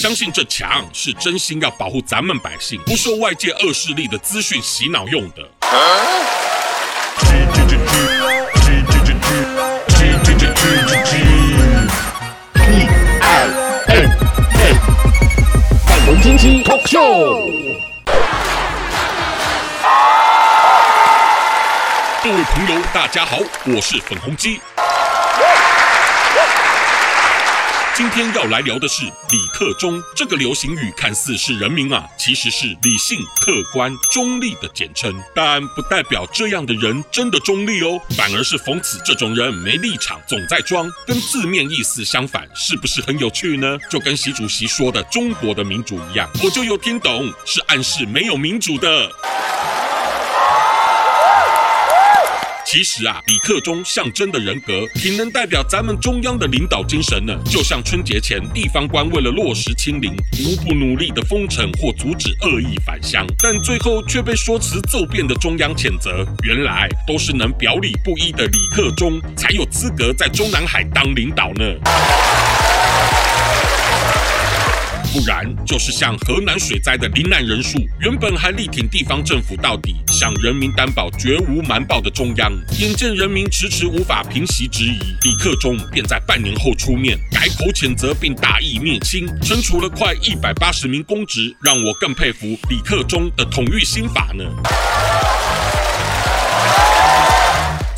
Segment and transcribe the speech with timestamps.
[0.00, 5.46] 相信这墙是真心要保护咱们百姓，不受外界恶势力的资讯洗脑用的。
[22.22, 23.36] 各位朋友，大家好，
[23.66, 24.58] 我是粉红鸡。
[28.00, 43.78] 今天要来聊的是“李克中”这个流行语，看似是人名啊，其实是理性、客观、中立的简称，但不代表这样的人真的中立哦，反而是讽刺这种人没立场，总在装，跟字面意思相反，是不是很有趣呢？
[43.90, 49.12] 就跟习主席说的“中国的民主”一样，我就有听懂，是暗示没有民主的。
[52.72, 57.36] 其实啊，李克忠象征的人格挺能代表咱们中央的领导精神呢。
[57.44, 66.24] 就像春节前地方官为了落实清零，无不努力的封城或阻止恶意返乡，但最后却被说辞骤变的中央谴责。
[66.44, 71.64] 原来都是能表里不一的李克忠才有资格在中南海当领导呢。
[75.12, 94.44] 不然就是像河南水灾的罹难人数，原本还力挺地方政府到底，向人民担保绝无瞒报的中央，眼见人民迟迟无法平息质疑，李克忠便在半年后出面改口谴责，并大义灭亲，惩处了快一百八十名公职，让我更佩服李克忠的统御心法呢。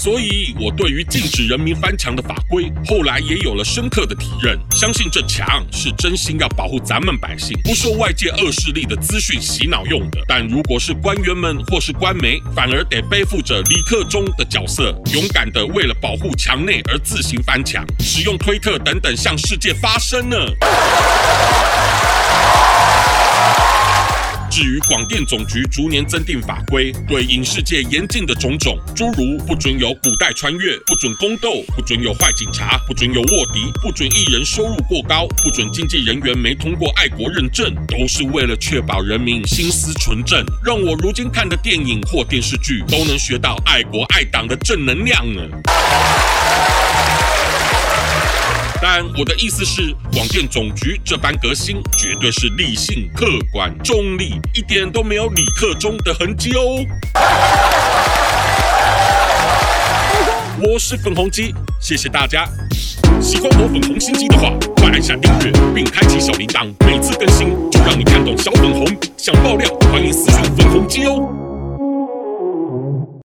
[0.00, 4.56] 所以，我对于禁止人民翻墙的法规，后来也有了深刻的体认。
[4.70, 10.20] 相信这墙是真心要保护咱们百姓，不受外界恶势力的资讯洗脑用的。
[10.28, 20.36] 但如果是官员们或是官媒，反而得背负着李克忠的角色，勇敢地为了保护墙内而自行翻墙，使用推特等等向世界发声呢。
[24.58, 45.40] 至于广电总局逐年增订法规，对影视界严禁的种种，诸如不准有古代穿越，不准宫斗，不准有坏警察，不准有卧底，不准艺人收入过高，不准经纪人员没通过爱国认证，都是为了确保人民心思纯正，让我如今看的电影或电视剧都能学到爱国爱党的正能量呢。
[48.90, 56.82] 但我的意思是，广电总局这般革新，绝对是理性、客观、中立，一点都没有李克忠的痕迹哦。
[60.62, 62.48] 我是粉红鸡，谢谢大家。
[63.20, 68.86] 喜欢我粉红心机的话，快按下订阅并开启小铃铛，每次更新就让你看懂小粉红。
[69.18, 71.47] 想爆料，欢迎私信粉红鸡哦。